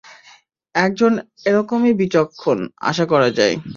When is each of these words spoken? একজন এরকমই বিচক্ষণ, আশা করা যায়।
একজন 0.75 1.13
এরকমই 1.45 1.93
বিচক্ষণ, 2.01 2.57
আশা 2.81 3.05
করা 3.11 3.29
যায়। 3.37 3.55